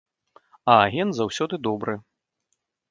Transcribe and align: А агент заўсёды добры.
А 0.61 0.79
агент 0.87 1.11
заўсёды 1.21 1.55
добры. 1.69 1.93